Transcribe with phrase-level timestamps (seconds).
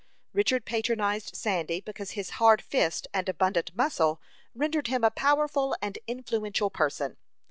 [0.33, 4.19] Richard patronized Sandy because his hard fist and abundant muscle
[4.55, 7.17] rendered him a powerful and influential person.